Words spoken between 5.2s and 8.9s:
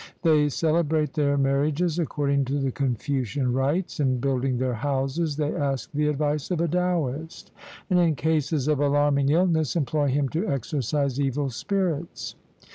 they ask the advice of a Taoist; and in cases of